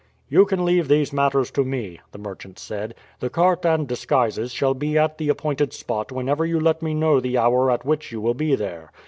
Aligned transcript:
"You 0.29 0.47
can 0.47 0.65
leave 0.65 0.87
these 0.87 1.13
matters 1.13 1.51
to 1.51 1.63
me," 1.63 2.01
the 2.11 2.17
merchant 2.17 2.57
said; 2.57 2.95
"the 3.19 3.29
cart 3.29 3.63
and 3.67 3.87
disguises 3.87 4.51
shall 4.51 4.73
be 4.73 4.97
at 4.97 5.19
the 5.19 5.29
appointed 5.29 5.73
spot 5.73 6.11
whenever 6.11 6.43
you 6.43 6.59
let 6.59 6.81
me 6.81 6.95
know 6.95 7.19
the 7.19 7.37
hour 7.37 7.69
at 7.69 7.85
which 7.85 8.11
you 8.11 8.19
will 8.19 8.33
be 8.33 8.55
there. 8.55 8.91